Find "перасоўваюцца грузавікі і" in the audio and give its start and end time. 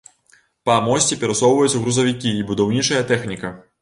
1.23-2.47